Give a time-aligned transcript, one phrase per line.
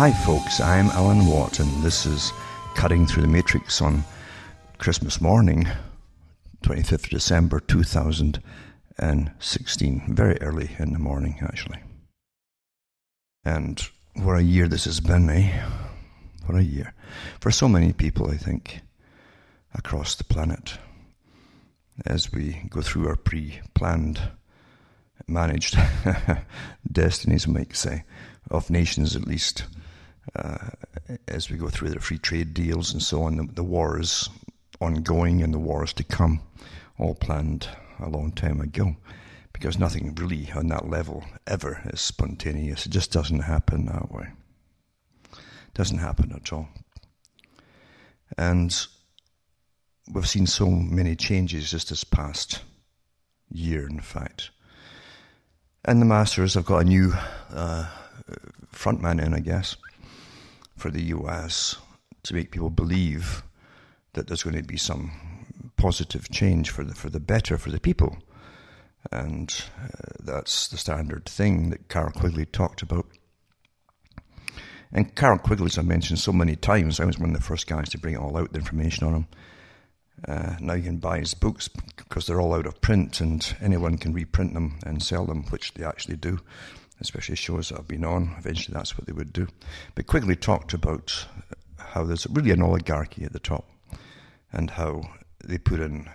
[0.00, 2.32] Hi, folks, I'm Alan Watt, and this is
[2.74, 4.02] Cutting Through the Matrix on
[4.78, 5.68] Christmas morning,
[6.62, 10.02] 25th December 2016.
[10.08, 11.80] Very early in the morning, actually.
[13.44, 13.78] And
[14.14, 15.68] what a year this has been, eh?
[16.46, 16.94] What a year.
[17.38, 18.80] For so many people, I think,
[19.74, 20.78] across the planet,
[22.06, 24.18] as we go through our pre planned,
[25.28, 25.78] managed
[26.90, 28.04] destinies, might say,
[28.50, 29.66] of nations at least
[30.34, 30.70] uh,
[31.28, 34.28] as we go through the free trade deals and so on, the, the wars
[34.80, 36.40] ongoing and the wars to come,
[36.98, 38.96] all planned a long time ago.
[39.52, 42.86] Because nothing really on that level ever is spontaneous.
[42.86, 44.28] It just doesn't happen that way.
[45.74, 46.68] Doesn't happen at all.
[48.38, 48.74] And
[50.12, 52.62] we've seen so many changes just this past
[53.50, 54.50] year, in fact.
[55.84, 57.12] And the Masters have got a new
[57.52, 57.88] uh,
[58.72, 59.76] frontman in, I guess
[60.80, 61.76] for the US
[62.22, 63.42] to make people believe
[64.14, 65.12] that there's going to be some
[65.76, 68.16] positive change for the for the better for the people,
[69.12, 73.06] and uh, that's the standard thing that Carroll Quigley talked about.
[74.92, 77.66] And Carroll Quigley, as I mentioned so many times, I was one of the first
[77.66, 79.26] guys to bring all out the information on him.
[80.26, 83.98] Uh, now you can buy his books because they're all out of print, and anyone
[83.98, 86.40] can reprint them and sell them, which they actually do
[87.00, 88.34] especially shows that I've been on.
[88.38, 89.48] Eventually, that's what they would do.
[89.94, 91.26] But Quigley talked about
[91.78, 93.68] how there's really an oligarchy at the top
[94.52, 95.02] and how
[95.44, 96.08] they put in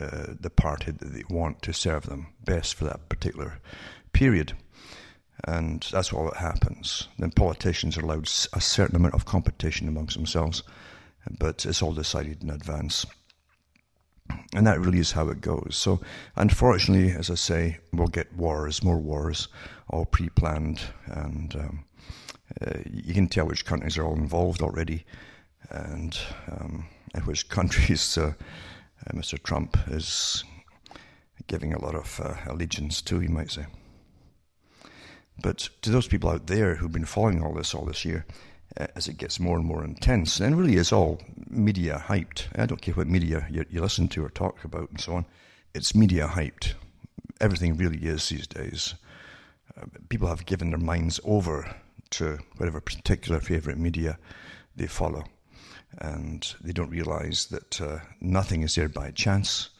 [0.00, 3.58] uh, the party that they want to serve them best for that particular
[4.12, 4.52] period.
[5.44, 7.08] And that's all that happens.
[7.18, 10.62] Then politicians are allowed a certain amount of competition amongst themselves,
[11.38, 13.06] but it's all decided in advance.
[14.54, 15.76] And that really is how it goes.
[15.76, 16.00] So,
[16.36, 19.48] unfortunately, as I say, we'll get wars, more wars,
[19.88, 20.80] all pre planned.
[21.06, 21.84] And um,
[22.60, 25.04] uh, you can tell which countries are all involved already
[25.70, 26.18] and
[26.50, 26.86] um,
[27.24, 28.32] which countries uh,
[29.06, 29.42] uh, Mr.
[29.42, 30.44] Trump is
[31.46, 33.66] giving a lot of uh, allegiance to, you might say.
[35.40, 38.26] But to those people out there who've been following all this all this year,
[38.78, 42.46] as it gets more and more intense, and really it's all media hyped.
[42.54, 45.26] I don't care what media you, you listen to or talk about and so on.
[45.74, 46.74] It's media hyped.
[47.40, 48.94] Everything really is these days.
[49.76, 51.74] Uh, people have given their minds over
[52.10, 54.18] to whatever particular favourite media
[54.76, 55.24] they follow,
[55.98, 59.70] and they don't realise that uh, nothing is there by chance.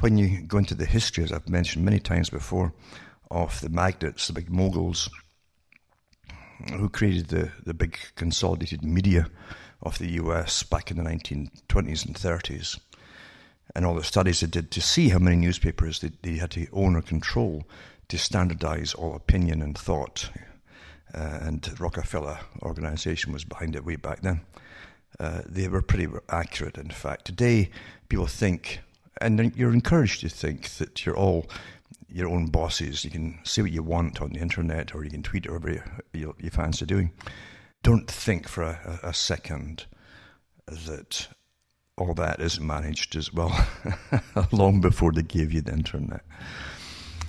[0.00, 2.72] When you go into the history, as I've mentioned many times before,
[3.30, 5.10] of the magnates, the big moguls,
[6.74, 9.28] who created the, the big consolidated media
[9.82, 12.78] of the US back in the 1920s and 30s,
[13.74, 16.66] and all the studies they did to see how many newspapers they, they had to
[16.72, 17.64] own or control
[18.08, 20.30] to standardize all opinion and thought.
[21.14, 24.40] Uh, and Rockefeller organization was behind it way back then.
[25.18, 27.24] Uh, they were pretty accurate, in fact.
[27.24, 27.70] Today,
[28.08, 28.80] people think,
[29.20, 31.46] and you're encouraged to think that you're all
[32.08, 33.04] your own bosses.
[33.04, 35.82] You can say what you want on the internet or you can tweet whatever you,
[36.12, 37.12] you, you fancy doing.
[37.82, 39.86] Don't think for a, a second
[40.66, 41.28] that
[41.96, 43.66] all that is managed as well
[44.52, 46.22] long before they gave you the internet.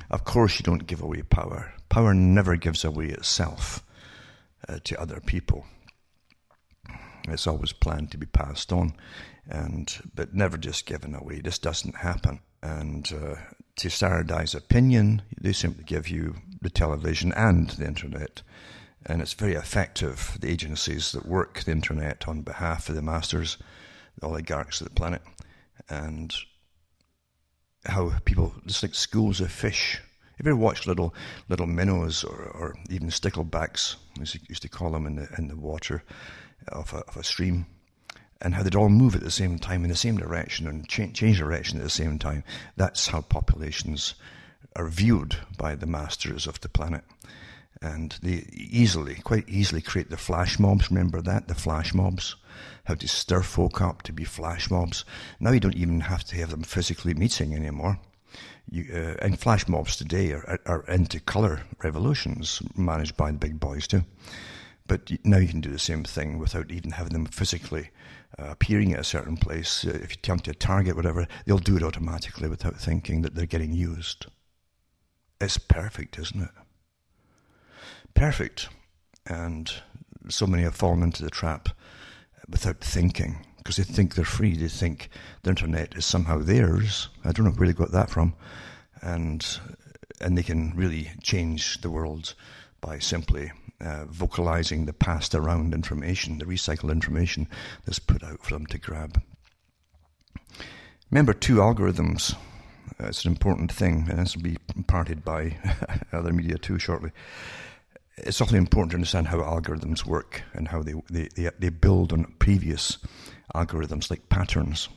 [0.10, 1.74] Of course, you don't give away power.
[1.90, 3.84] Power never gives away itself
[4.68, 5.66] uh, to other people.
[7.28, 8.94] It's always planned to be passed on,
[9.50, 11.40] and but never just given away.
[11.40, 12.40] This doesn't happen.
[12.62, 13.36] And uh,
[13.78, 18.42] to standardize opinion, they simply give you the television and the internet.
[19.06, 23.58] And it's very effective, the agencies that work the internet on behalf of the masters,
[24.20, 25.22] the oligarchs of the planet,
[25.88, 26.36] and
[27.86, 30.02] how people, just like schools of fish.
[30.38, 31.16] Have you ever watched little
[31.48, 35.48] little minnows or, or even sticklebacks, as you used to call them in the in
[35.48, 36.04] the water
[36.68, 37.66] of a, of a stream?
[38.42, 41.38] And how they'd all move at the same time in the same direction and change,
[41.38, 42.44] direction at the same time.
[42.76, 44.16] That's how populations
[44.76, 47.04] are viewed by the masters of the planet.
[47.82, 50.90] And they easily, quite easily create the flash mobs.
[50.90, 51.48] Remember that?
[51.48, 52.36] The flash mobs?
[52.86, 55.06] How to stir folk up to be flash mobs.
[55.40, 58.00] Now you don't even have to have them physically meeting anymore.
[58.70, 63.60] You, uh, and flash mobs today are, are into color revolutions managed by the big
[63.60, 64.04] boys too.
[64.88, 67.90] But now you can do the same thing without even having them physically
[68.40, 69.86] uh, appearing at a certain place.
[69.86, 73.46] Uh, if you attempt to target whatever, they'll do it automatically without thinking that they're
[73.46, 74.28] getting used.
[75.42, 76.50] It's perfect, isn't it?
[78.14, 78.70] Perfect.
[79.26, 79.72] And
[80.30, 81.70] so many have fallen into the trap
[82.50, 84.56] without thinking because they think they're free.
[84.56, 85.10] They think
[85.44, 87.10] the internet is somehow theirs.
[87.26, 88.34] I don't know where they got that from.
[89.02, 89.46] And
[90.20, 92.34] and they can really change the world
[92.82, 97.48] by simply uh, vocalizing the passed around information, the recycled information
[97.86, 99.22] that's put out for them to grab.
[101.12, 102.34] Remember two algorithms.
[103.00, 105.58] Uh, it's an important thing, and this will be imparted by
[106.12, 107.12] other media too shortly.
[108.18, 112.12] It's awfully important to understand how algorithms work and how they, they, they, they build
[112.12, 112.98] on previous
[113.54, 114.90] algorithms like patterns.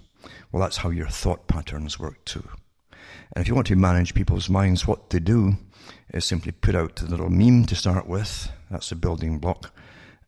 [0.50, 2.48] Well, that's how your thought patterns work too.
[3.34, 5.54] And if you want to manage people's minds, what they do
[6.12, 8.50] is simply put out the little meme to start with.
[8.70, 9.72] That's a building block.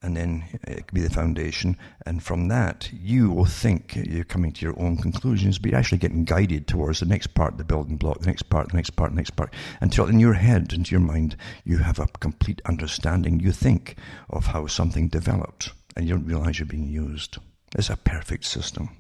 [0.05, 1.77] And then it could be the foundation.
[2.05, 5.99] And from that, you will think you're coming to your own conclusions, but you're actually
[5.99, 8.91] getting guided towards the next part of the building block, the next part, the next
[8.91, 12.61] part, the next part, until in your head, into your mind, you have a complete
[12.67, 13.97] understanding, you think,
[14.29, 15.73] of how something developed.
[15.95, 17.39] And you don't realize you're being used.
[17.77, 18.91] It's a perfect system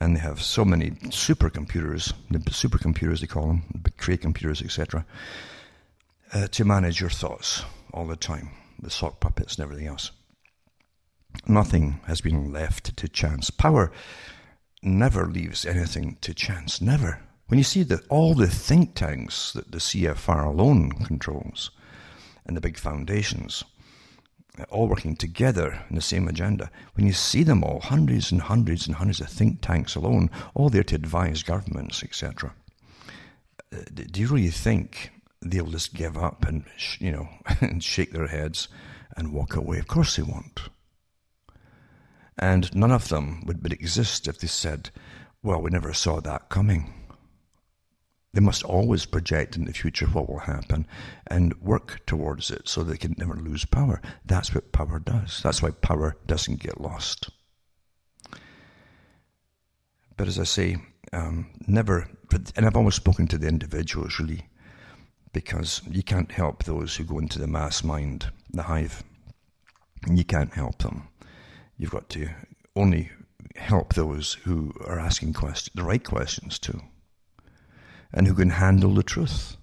[0.00, 5.04] and they have so many supercomputers, the supercomputers they call them, big Cray computers, etc.,
[6.32, 7.62] uh, to manage your thoughts
[7.92, 8.50] all the time,
[8.80, 10.10] the sock puppets and everything else.
[11.46, 13.50] Nothing has been left to chance.
[13.50, 13.92] Power
[14.82, 17.20] never leaves anything to chance, never.
[17.46, 21.70] When you see that all the think tanks that the CFR alone controls
[22.46, 23.64] and the big foundations,
[24.70, 26.70] all working together in the same agenda.
[26.94, 30.68] When you see them all, hundreds and hundreds and hundreds of think tanks alone, all
[30.68, 32.54] there to advise governments, etc.,
[33.72, 35.10] uh, do you really think
[35.42, 36.64] they'll just give up and
[36.98, 37.28] you know
[37.60, 38.68] and shake their heads
[39.16, 39.78] and walk away?
[39.78, 40.60] Of course they won't.
[42.38, 44.90] And none of them would, would exist if they said,
[45.42, 46.94] "Well, we never saw that coming."
[48.34, 50.86] They must always project in the future what will happen
[51.26, 54.00] and work towards it so they can never lose power.
[54.24, 55.40] That's what power does.
[55.42, 57.28] That's why power doesn't get lost.
[60.16, 60.76] But as I say,
[61.12, 62.08] um, never,
[62.56, 64.46] and I've always spoken to the individuals really,
[65.32, 69.02] because you can't help those who go into the mass mind, the hive.
[70.10, 71.08] You can't help them.
[71.78, 72.28] You've got to
[72.76, 73.10] only
[73.56, 76.80] help those who are asking the right questions too
[78.12, 79.56] and who can handle the truth.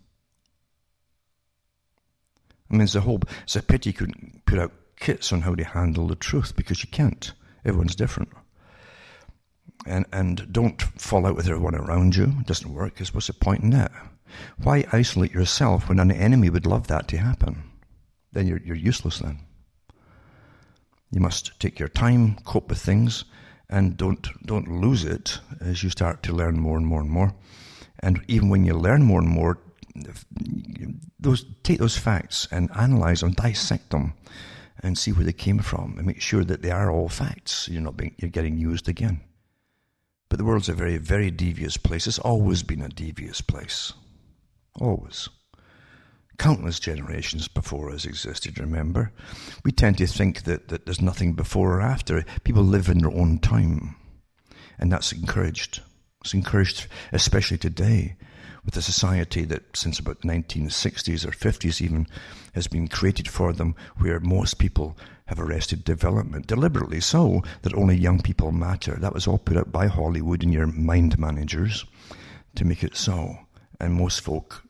[2.69, 5.55] I mean, it's a whole, it's a pity you couldn't put out kits on how
[5.55, 7.33] to handle the truth because you can't.
[7.65, 8.29] Everyone's different.
[9.85, 12.33] And, and don't fall out with everyone around you.
[12.39, 13.91] It doesn't work what's the point in that?
[14.61, 17.63] Why isolate yourself when an enemy would love that to happen?
[18.31, 19.39] Then you're, you're useless then.
[21.11, 23.25] You must take your time, cope with things,
[23.69, 27.33] and don't, don't lose it as you start to learn more and more and more.
[27.99, 29.59] And even when you learn more and more,
[31.19, 34.13] those, take those facts and analyze them, dissect them,
[34.81, 37.67] and see where they came from, and make sure that they are all facts.
[37.69, 39.21] You're not being, you're getting used again.
[40.29, 42.07] But the world's a very, very devious place.
[42.07, 43.93] It's always been a devious place.
[44.79, 45.29] Always.
[46.37, 49.11] Countless generations before us existed, remember?
[49.65, 52.23] We tend to think that, that there's nothing before or after.
[52.45, 53.97] People live in their own time.
[54.77, 55.81] And that's encouraged.
[56.21, 58.15] It's encouraged, especially today,
[58.63, 62.07] with a society that since about 1960s or 50s even
[62.53, 67.97] has been created for them, where most people have arrested development, deliberately so, that only
[67.97, 68.95] young people matter.
[68.95, 71.85] That was all put up by Hollywood and your mind managers
[72.55, 73.39] to make it so.
[73.81, 74.63] And most folk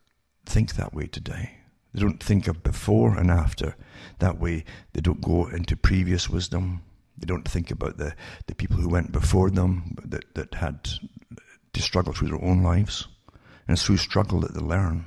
[0.49, 1.59] think that way today.
[1.93, 3.75] They don't think of before and after.
[4.19, 4.63] That way,
[4.93, 6.83] they don't go into previous wisdom.
[7.17, 8.15] They don't think about the,
[8.47, 10.87] the people who went before them that, that had
[11.73, 13.07] to struggle through their own lives.
[13.67, 15.05] And it's through struggle that they learn.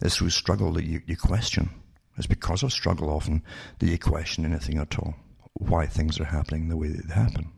[0.00, 1.70] It's through struggle that you, you question.
[2.16, 3.42] It's because of struggle often
[3.78, 5.14] that you question anything at all.
[5.54, 7.52] Why things are happening the way they happen.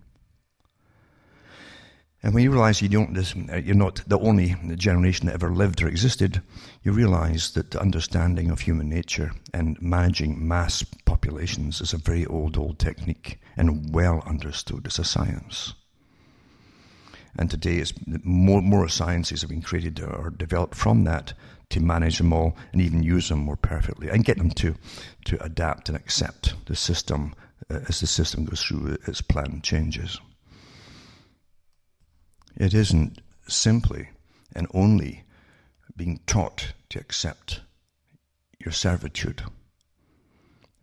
[2.22, 3.16] And when you realize you don't,
[3.64, 6.42] you're not the only generation that ever lived or existed,
[6.82, 12.26] you realize that the understanding of human nature and managing mass populations is a very
[12.26, 15.72] old, old technique and well understood as a science.
[17.38, 21.32] And today, it's more, more sciences have been created or developed from that
[21.70, 24.74] to manage them all and even use them more perfectly and get them to,
[25.24, 27.34] to adapt and accept the system
[27.70, 30.20] uh, as the system goes through its planned changes.
[32.60, 34.10] It isn't simply
[34.54, 35.24] and only
[35.96, 37.62] being taught to accept
[38.58, 39.42] your servitude,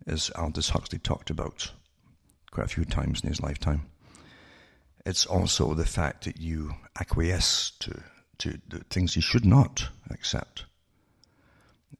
[0.04, 1.70] as Aldous Huxley talked about
[2.50, 3.82] quite a few times in his lifetime.
[5.06, 8.02] It's also the fact that you acquiesce to,
[8.38, 10.64] to the things you should not accept.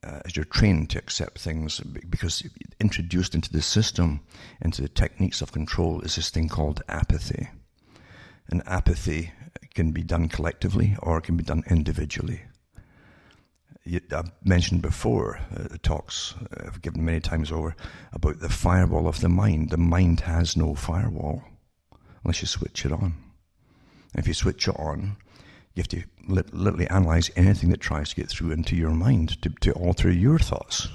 [0.03, 1.79] Uh, as you're trained to accept things,
[2.11, 2.43] because
[2.81, 4.23] introduced into the system,
[4.61, 7.49] into the techniques of control, is this thing called apathy.
[8.51, 9.31] And apathy
[9.79, 12.41] can be done collectively or can be done individually.
[13.87, 17.77] I've mentioned before uh, the talks uh, I've given many times over
[18.13, 19.71] about the firewall of the mind.
[19.71, 21.45] The mind has no firewall
[22.25, 23.15] unless you switch it on.
[24.17, 25.17] If you switch it on,
[25.75, 29.51] you have to literally analyze anything that tries to get through into your mind to,
[29.61, 30.89] to alter your thoughts.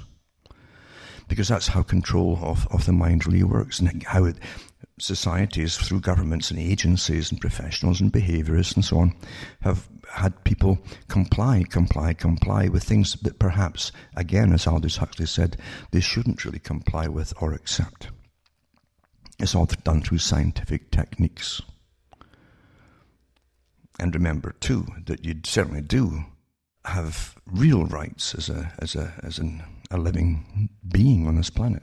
[1.26, 4.36] Because that's how control of, of the mind really works and how it,
[4.98, 9.14] societies, through governments and agencies and professionals and behaviorists and so on,
[9.62, 15.56] have had people comply, comply, comply with things that perhaps, again, as Aldous Huxley said,
[15.90, 18.08] they shouldn't really comply with or accept.
[19.38, 21.60] It's all done through scientific techniques.
[23.98, 26.24] And remember, too, that you certainly do
[26.84, 31.82] have real rights as a, as a, as an, a living being on this planet.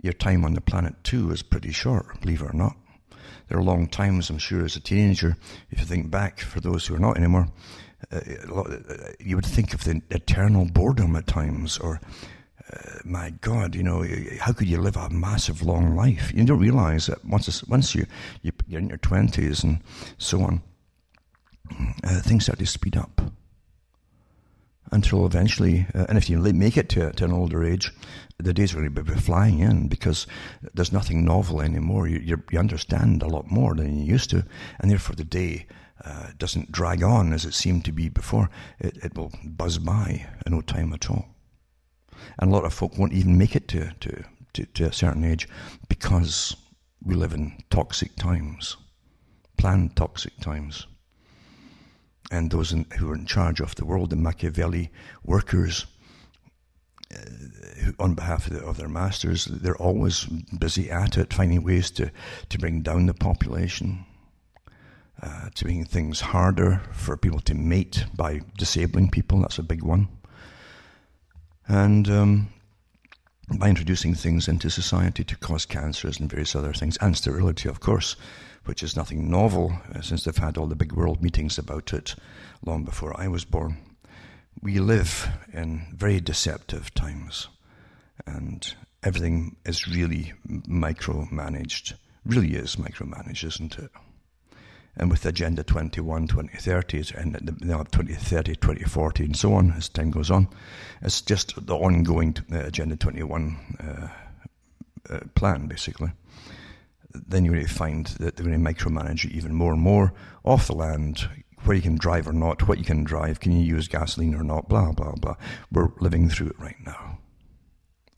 [0.00, 2.76] Your time on the planet, too, is pretty short, believe it or not.
[3.48, 5.36] There are long times, I'm sure, as a teenager,
[5.70, 7.48] if you think back, for those who are not anymore,
[8.12, 8.20] uh,
[9.18, 12.00] you would think of the eternal boredom at times, or
[12.72, 14.04] uh, my God, you know,
[14.38, 16.32] how could you live a massive long life?
[16.32, 18.06] You don't realize that once once you,
[18.42, 19.80] you are in your twenties and
[20.18, 20.62] so on,
[22.04, 23.20] uh, things start to speed up
[24.92, 27.92] until eventually, uh, and if you make it to, to an older age,
[28.38, 30.26] the days are going to be flying in because
[30.74, 32.06] there's nothing novel anymore.
[32.06, 34.44] You, you understand a lot more than you used to,
[34.78, 35.66] and therefore the day
[36.04, 38.50] uh, doesn't drag on as it seemed to be before.
[38.78, 41.26] It, it will buzz by in no time at all.
[42.38, 45.24] And a lot of folk won't even make it to, to, to, to a certain
[45.24, 45.48] age
[45.88, 46.56] because
[47.02, 48.76] we live in toxic times,
[49.56, 50.86] planned toxic times
[52.30, 54.90] and those in, who are in charge of the world, the Machiavelli
[55.24, 55.86] workers,
[57.14, 57.18] uh,
[57.82, 60.24] who, on behalf of, the, of, their masters, they're always
[60.58, 62.10] busy at it, finding ways to,
[62.50, 64.04] to bring down the population,
[65.22, 69.40] uh, to making things harder for people to mate by disabling people.
[69.40, 70.08] That's a big one.
[71.66, 72.48] And um,
[73.56, 77.80] by introducing things into society to cause cancers and various other things, and sterility, of
[77.80, 78.16] course
[78.68, 82.14] which is nothing novel uh, since they've had all the big world meetings about it
[82.66, 83.78] long before I was born.
[84.60, 87.48] We live in very deceptive times,
[88.26, 91.94] and everything is really micromanaged.
[92.26, 93.90] Really is micromanaged, isn't it?
[94.98, 100.30] And with Agenda 21, 2030, and now 2030, 2040, and so on, as time goes
[100.30, 100.48] on,
[101.02, 104.08] it's just the ongoing uh, Agenda 21 uh,
[105.14, 106.10] uh, plan, basically
[107.26, 110.12] then you're going to find that they're going to micromanage you even more and more
[110.44, 111.28] off the land,
[111.64, 114.44] where you can drive or not, what you can drive, can you use gasoline or
[114.44, 115.34] not, blah, blah, blah.
[115.72, 117.18] We're living through it right now.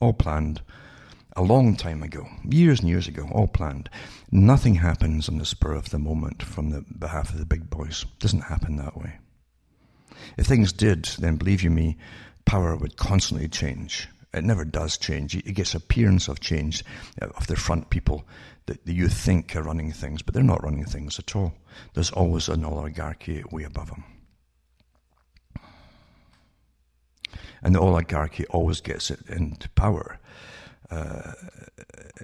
[0.01, 0.63] All planned
[1.37, 3.89] a long time ago, years and years ago, all planned.
[4.31, 8.05] Nothing happens on the spur of the moment from the behalf of the big boys.
[8.05, 9.19] It doesn't happen that way.
[10.37, 11.97] If things did, then believe you me,
[12.45, 14.09] power would constantly change.
[14.33, 15.35] It never does change.
[15.35, 16.85] It gets appearance of change
[17.21, 18.25] uh, of the front people
[18.67, 21.55] that you think are running things, but they're not running things at all.
[21.95, 24.05] There's always an oligarchy way above them.
[27.63, 30.20] And the oligarchy always gets it into power,
[30.91, 31.33] uh,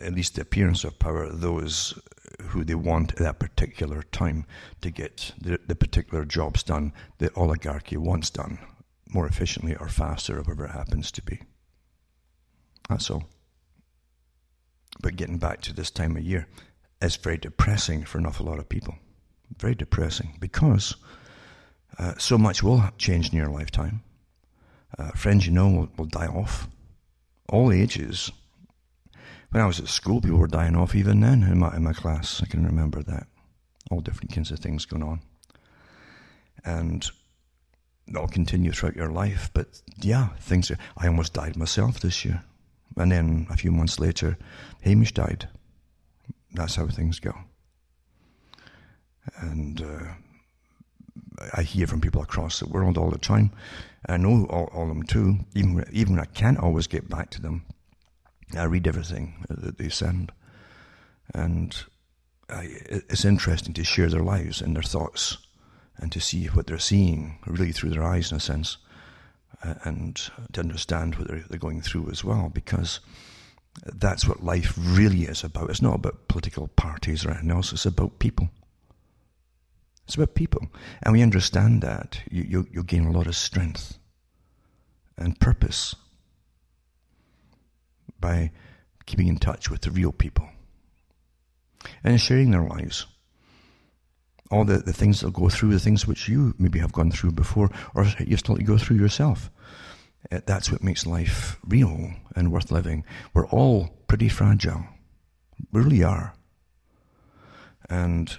[0.00, 1.98] at least the appearance of power, those
[2.48, 4.44] who they want at that particular time
[4.80, 8.58] to get the, the particular jobs done the oligarchy wants done
[9.08, 11.40] more efficiently or faster, or whatever it happens to be.
[12.88, 13.24] That's all.
[15.00, 16.46] But getting back to this time of year,
[17.00, 18.94] it's very depressing for an awful lot of people.
[19.58, 20.96] Very depressing because
[21.98, 24.02] uh, so much will change in your lifetime.
[24.98, 26.68] Uh, friends you know will, will die off.
[27.48, 28.32] All ages.
[29.50, 31.92] When I was at school, people were dying off even then in my, in my
[31.92, 32.42] class.
[32.42, 33.26] I can remember that.
[33.90, 35.20] All different kinds of things going on.
[36.64, 37.08] And
[38.08, 39.50] that'll continue throughout your life.
[39.54, 40.78] But yeah, things are.
[40.96, 42.42] I almost died myself this year.
[42.96, 44.38] And then a few months later,
[44.82, 45.48] Hamish died.
[46.52, 47.34] That's how things go.
[49.38, 50.14] And uh,
[51.54, 53.52] I hear from people across the world all the time.
[54.08, 55.38] I know all, all of them too.
[55.54, 57.66] Even even when I can't always get back to them,
[58.54, 60.32] I read everything that they send,
[61.34, 61.76] and
[62.48, 65.38] I, it's interesting to share their lives and their thoughts,
[65.96, 68.76] and to see what they're seeing really through their eyes, in a sense.
[69.62, 70.16] And
[70.52, 73.00] to understand what they're, they're going through as well, because
[73.84, 75.70] that's what life really is about.
[75.70, 78.50] It's not about political parties or anything else, it's about people.
[80.04, 80.68] It's about people.
[81.02, 83.98] And we understand that, you, you, you'll gain a lot of strength
[85.16, 85.96] and purpose
[88.20, 88.50] by
[89.06, 90.48] keeping in touch with the real people
[92.02, 93.06] and sharing their lives.
[94.50, 97.32] all the, the things that go through, the things which you maybe have gone through
[97.32, 99.50] before, or you still go through yourself.
[100.30, 103.04] Uh, that's what makes life real and worth living.
[103.34, 104.84] We're all pretty fragile.
[105.72, 106.34] We really are.
[107.88, 108.36] And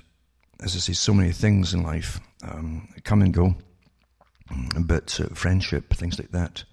[0.62, 3.56] as I say, so many things in life um, come and go,
[4.80, 6.64] but uh, friendship, things like that,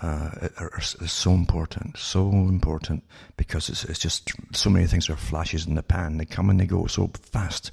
[0.00, 3.04] uh, are, so important, so important
[3.36, 6.18] because it's, it's just so many things are flashes in the pan.
[6.18, 7.70] They come and they go so fast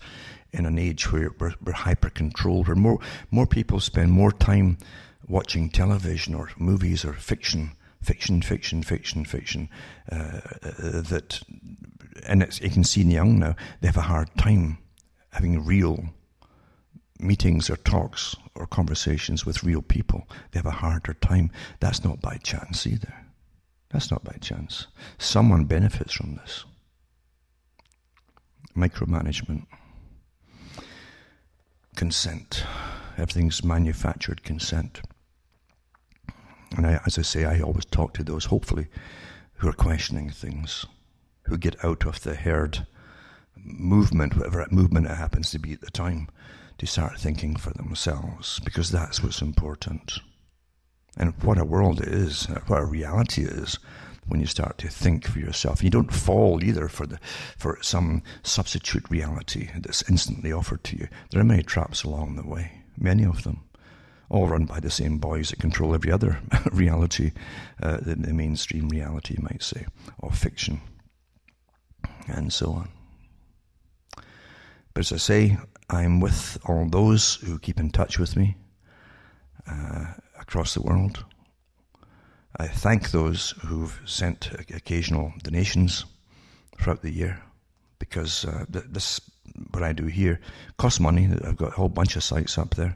[0.51, 2.99] in an age where we're, we're hyper controlled, where more
[3.31, 4.77] more people spend more time
[5.27, 9.69] watching television or movies or fiction, fiction, fiction, fiction, fiction.
[10.11, 11.41] Uh, uh, that,
[12.27, 14.77] and it's, you can see in young now they have a hard time
[15.31, 16.05] having real
[17.21, 20.27] meetings or talks or conversations with real people.
[20.51, 21.51] They have a harder time.
[21.79, 23.13] That's not by chance either.
[23.89, 24.87] That's not by chance.
[25.17, 26.65] Someone benefits from this.
[28.75, 29.65] Micromanagement
[31.95, 32.63] consent.
[33.17, 35.01] Everything's manufactured consent.
[36.77, 38.87] And I, as I say, I always talk to those, hopefully,
[39.55, 40.85] who are questioning things,
[41.43, 42.87] who get out of the herd
[43.57, 46.29] movement, whatever movement it happens to be at the time,
[46.77, 50.19] to start thinking for themselves, because that's what's important.
[51.17, 53.77] And what a world is, what a reality is,
[54.27, 55.83] when you start to think for yourself.
[55.83, 57.19] You don't fall either for the
[57.57, 61.07] for some substitute reality that's instantly offered to you.
[61.31, 63.63] There are many traps along the way, many of them,
[64.29, 66.39] all run by the same boys that control every other
[66.71, 67.31] reality,
[67.81, 69.85] uh, the, the mainstream reality, you might say,
[70.19, 70.79] or fiction,
[72.27, 72.89] and so on.
[74.93, 75.57] But as I say,
[75.91, 78.55] I'm with all those who keep in touch with me
[79.69, 80.05] uh,
[80.39, 81.25] across the world.
[82.57, 86.05] I thank those who've sent occasional donations
[86.77, 87.41] throughout the year
[87.99, 89.19] because uh, this,
[89.71, 90.39] what I do here,
[90.77, 91.29] costs money.
[91.43, 92.95] I've got a whole bunch of sites up there.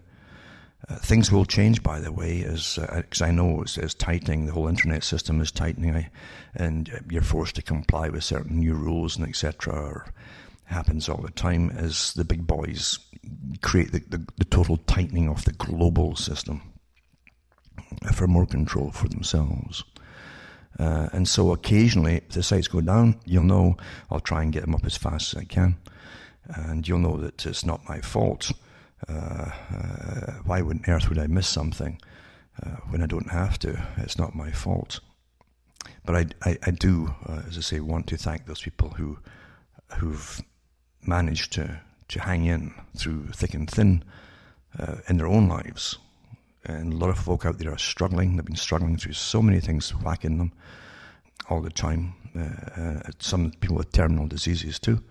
[0.87, 4.45] Uh, things will change, by the way, as because uh, I know it's, it's, tightening.
[4.45, 6.09] The whole internet system is tightening, I,
[6.55, 10.05] and you're forced to comply with certain new rules and etc.
[10.65, 12.99] Happens all the time as the big boys
[13.61, 16.61] create the, the, the total tightening of the global system
[18.13, 19.83] for more control for themselves.
[20.77, 23.77] Uh, and so occasionally, if the sites go down, you'll know
[24.11, 25.77] I'll try and get them up as fast as I can.
[26.47, 28.51] And you'll know that it's not my fault.
[29.07, 31.99] Uh, uh, why on earth would I miss something
[32.63, 33.81] uh, when I don't have to?
[33.97, 34.99] It's not my fault.
[36.05, 39.17] But I, I, I do, uh, as I say, want to thank those people who,
[39.97, 40.41] who've
[41.07, 44.03] managed to, to hang in through thick and thin
[44.79, 45.97] uh, in their own lives
[46.65, 48.35] and a lot of folk out there are struggling.
[48.35, 50.51] They've been struggling through so many things whacking them
[51.49, 52.15] all the time.
[52.35, 55.01] Uh, uh, some people with terminal diseases too,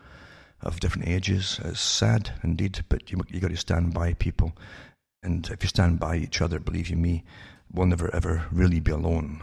[0.61, 1.61] of different ages.
[1.65, 4.53] It's sad indeed, but you you got to stand by people,
[5.23, 7.25] and if you stand by each other, believe you me,
[7.73, 9.43] we'll never ever really be alone.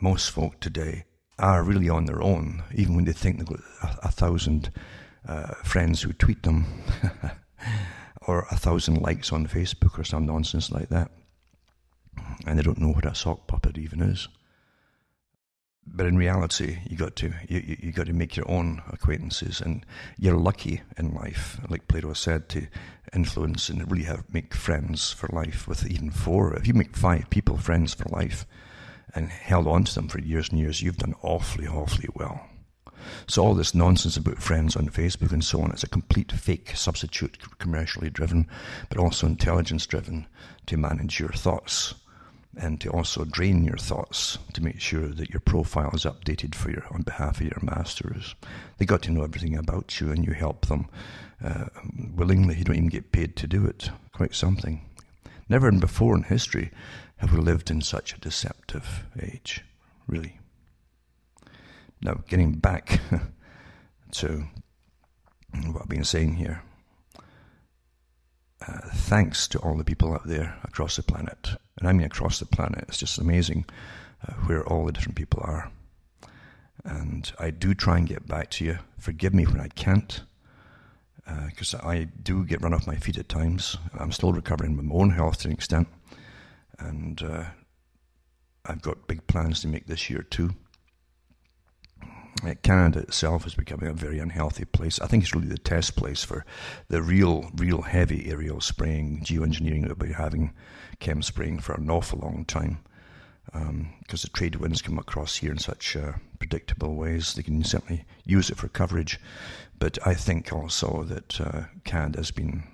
[0.00, 1.04] Most folk today
[1.38, 4.72] are really on their own, even when they think they've got a, a thousand
[5.26, 6.66] uh, friends who tweet them.
[8.26, 11.10] or a thousand likes on Facebook or some nonsense like that.
[12.46, 14.28] And they don't know what a sock puppet even is.
[15.86, 19.86] But in reality, you got to you, you got to make your own acquaintances, and
[20.18, 22.66] you're lucky in life, like Plato said, to
[23.14, 26.54] influence and really have make friends for life with even four.
[26.54, 28.46] If you make five people friends for life,
[29.14, 32.48] and held on to them for years and years, you've done awfully, awfully well.
[33.26, 36.72] So all this nonsense about friends on Facebook and so on, it's a complete fake
[36.74, 38.48] substitute, commercially driven,
[38.88, 40.26] but also intelligence driven
[40.66, 41.94] to manage your thoughts
[42.56, 46.70] and to also drain your thoughts to make sure that your profile is updated for
[46.70, 48.34] your on behalf of your masters.
[48.78, 50.88] They got to know everything about you, and you help them
[51.44, 51.66] uh,
[52.14, 52.56] willingly.
[52.56, 53.90] You don't even get paid to do it.
[54.12, 54.80] Quite something.
[55.48, 56.70] Never before in history
[57.18, 59.62] have we lived in such a deceptive age.
[60.06, 60.38] Really.
[62.00, 63.00] Now, getting back
[64.12, 64.44] to
[65.52, 66.62] what I've been saying here,
[68.66, 72.38] uh, thanks to all the people out there across the planet, and I mean across
[72.38, 73.64] the planet, it's just amazing
[74.26, 75.70] uh, where all the different people are.
[76.84, 78.78] And I do try and get back to you.
[78.98, 80.22] Forgive me when I can't,
[81.46, 83.76] because uh, I do get run off my feet at times.
[83.98, 85.88] I'm still recovering my own health to an extent,
[86.78, 87.44] and uh,
[88.64, 90.54] I've got big plans to make this year too.
[92.62, 95.00] Canada itself is becoming a very unhealthy place.
[95.00, 96.44] I think it's really the test place for
[96.88, 100.52] the real, real heavy aerial spraying, geoengineering that we've been having,
[101.00, 102.78] chem spraying for an awful long time.
[103.46, 107.34] Because um, the trade winds come across here in such uh, predictable ways.
[107.34, 109.20] They can certainly use it for coverage,
[109.78, 112.64] but I think also that uh, Canada has been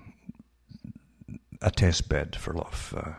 [1.60, 3.12] a test bed for a lot of uh,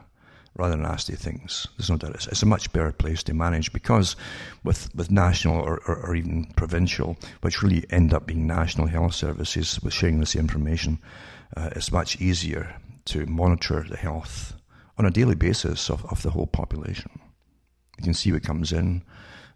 [0.56, 1.68] rather nasty things.
[1.78, 2.16] There's no doubt.
[2.16, 4.16] It's, it's, a much better place to manage because
[4.64, 9.16] with, with national or, or, or, even provincial, which really end up being national health
[9.16, 11.00] services with sharing this information,
[11.58, 14.54] uh, it's much easier to monitor the health
[14.98, 17.10] on a daily basis of, of the whole population.
[17.98, 19.04] You can see what comes in,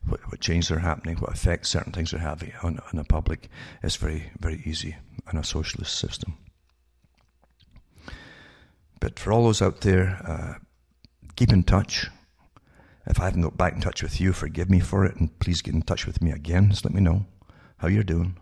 [0.08, 3.50] what, what changes are happening, what effects certain things are having on, on the public.
[3.84, 4.96] It's very, very easy
[5.32, 6.38] in a socialist system.
[9.00, 10.64] But for all those out there, uh,
[11.38, 12.08] keep in touch.
[13.06, 15.62] If I haven't got back in touch with you, forgive me for it, and please
[15.62, 16.70] get in touch with me again.
[16.70, 17.26] Just let me know
[17.78, 18.38] how you're doing.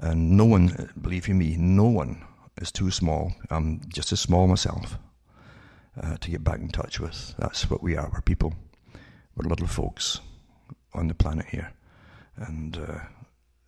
[0.00, 2.24] And no one, believe you me, no one
[2.60, 3.32] is too small.
[3.50, 4.98] I'm just as small myself
[6.02, 7.34] uh, to get back in touch with.
[7.38, 8.10] That's what we are.
[8.12, 8.54] We're people.
[9.36, 10.20] We're little folks
[10.94, 11.72] on the planet here.
[12.36, 13.00] And uh,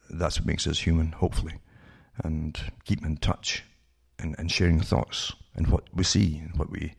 [0.09, 1.55] that's what makes us human, hopefully.
[2.25, 3.65] And keep in touch
[4.19, 6.95] and, and sharing thoughts and what we see and what we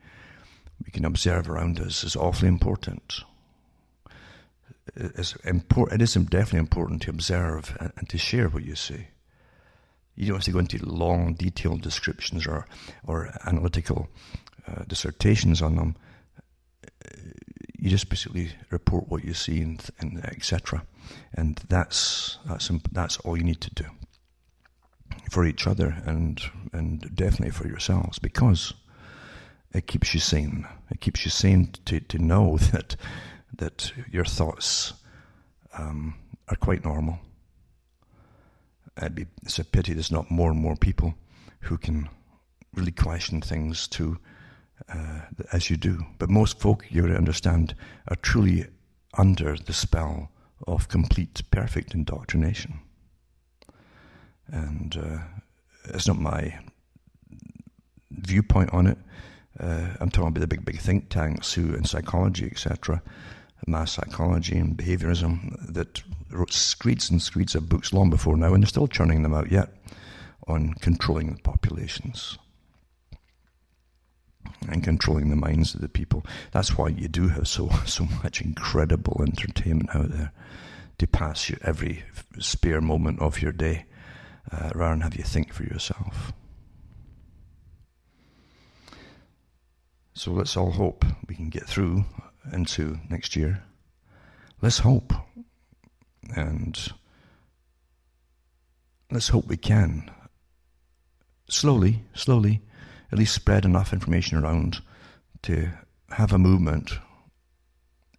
[0.86, 3.22] we can observe around us is awfully important.
[4.96, 5.36] It's.
[5.44, 9.08] It is definitely important to observe and to share what you see.
[10.16, 12.68] You don't have to go into long, detailed descriptions or
[13.06, 14.10] or analytical
[14.68, 15.96] uh, dissertations on them.
[17.78, 20.84] You just basically report what you see and, and etc.
[21.34, 23.86] And that's that's that's all you need to do
[25.30, 26.42] for each other and
[26.74, 28.74] and definitely for yourselves because
[29.74, 30.68] it keeps you sane.
[30.90, 32.96] It keeps you sane to, to know that
[33.58, 34.94] that your thoughts
[35.78, 36.16] um,
[36.48, 37.20] are quite normal.
[39.14, 41.16] Be, it's a pity there's not more and more people
[41.62, 42.10] who can
[42.74, 44.18] really question things to
[44.90, 46.06] uh, as you do.
[46.18, 47.76] But most folk, you understand,
[48.08, 48.66] are truly
[49.18, 50.32] under the spell
[50.68, 52.80] of complete, perfect indoctrination.
[54.48, 55.20] And uh,
[55.86, 56.60] it's not my
[58.12, 58.98] viewpoint on it.
[59.60, 63.02] Uh, I'm talking about the big, big think tanks who, in psychology, etc.,
[63.68, 68.64] mass psychology and behaviorism, that wrote screeds and screeds of books long before now, and
[68.64, 69.70] they're still churning them out yet
[70.48, 72.38] on controlling the populations
[74.68, 76.26] and controlling the minds of the people.
[76.52, 80.32] That's why you do have so so much incredible entertainment out there
[80.98, 82.04] to pass you every
[82.40, 83.86] spare moment of your day,
[84.52, 86.32] uh, rather than have you think for yourself.
[90.22, 92.06] So let's all hope we can get through
[92.54, 93.64] into next year.
[94.62, 95.14] Let's hope.
[96.36, 96.78] And
[99.10, 100.12] let's hope we can
[101.50, 102.62] slowly, slowly,
[103.12, 104.80] at least spread enough information around
[105.42, 105.72] to
[106.12, 106.92] have a movement.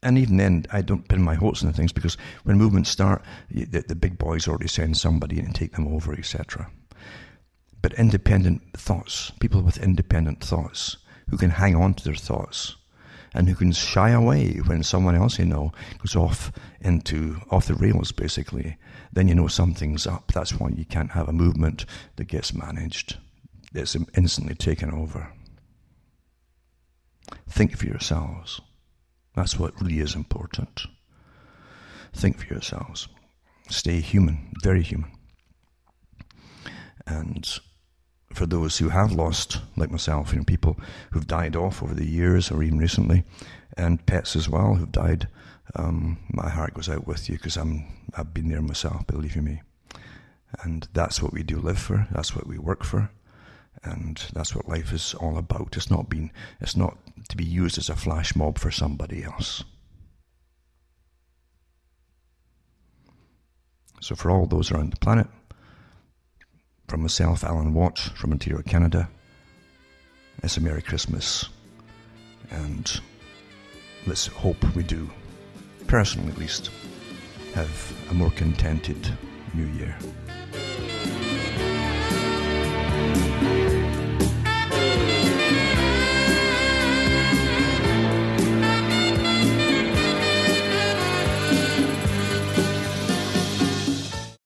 [0.02, 3.84] And even then, I don't pin my hopes on things because when movements start, the,
[3.86, 6.68] the big boys already send somebody and take them over, etc.
[7.80, 10.96] But independent thoughts, people with independent thoughts,
[11.32, 12.76] who can hang on to their thoughts
[13.32, 17.74] and who can shy away when someone else you know goes off into off the
[17.74, 18.76] rails basically.
[19.14, 20.30] Then you know something's up.
[20.34, 23.16] That's why you can't have a movement that gets managed.
[23.72, 25.32] It's instantly taken over.
[27.48, 28.60] Think for yourselves.
[29.34, 30.82] That's what really is important.
[32.12, 33.08] Think for yourselves.
[33.70, 35.10] Stay human very human.
[37.06, 37.58] And
[38.32, 40.78] for those who have lost, like myself, you know, people
[41.10, 43.24] who've died off over the years or even recently,
[43.76, 45.28] and pets as well who've died.
[45.74, 49.42] Um, my heart goes out with you because I'm I've been there myself, believe you
[49.42, 49.62] me.
[50.62, 52.06] And that's what we do live for.
[52.10, 53.10] That's what we work for,
[53.82, 55.76] and that's what life is all about.
[55.76, 59.64] It's not being it's not to be used as a flash mob for somebody else.
[64.00, 65.28] So for all those around the planet
[66.92, 69.08] from myself, Alan Watts, from Ontario, Canada,
[70.42, 71.48] it's a Merry Christmas.
[72.50, 73.00] And
[74.06, 75.08] let's hope we do,
[75.86, 76.70] personally at least,
[77.54, 79.08] have a more contented
[79.54, 79.96] New Year.